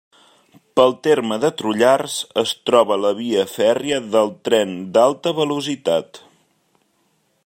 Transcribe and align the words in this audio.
Pel 0.79 0.93
terme 1.07 1.35
de 1.43 1.51
Trullars 1.59 2.15
es 2.43 2.53
troba 2.69 2.97
la 3.03 3.11
via 3.21 3.45
fèrria 3.53 4.01
del 4.17 4.33
tren 4.49 4.75
d'alta 4.97 5.35
velocitat. 5.43 6.23